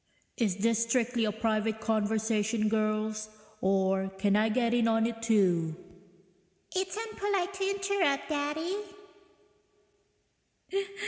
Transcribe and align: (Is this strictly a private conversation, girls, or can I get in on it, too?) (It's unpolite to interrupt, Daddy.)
(Is 0.35 0.57
this 0.57 0.81
strictly 0.81 1.25
a 1.25 1.31
private 1.31 1.79
conversation, 1.79 2.69
girls, 2.69 3.29
or 3.61 4.09
can 4.17 4.35
I 4.35 4.49
get 4.49 4.73
in 4.73 4.87
on 4.87 5.05
it, 5.05 5.21
too?) 5.21 5.75
(It's 6.75 6.97
unpolite 6.97 7.53
to 7.53 7.69
interrupt, 7.69 8.27
Daddy.) 8.27 8.77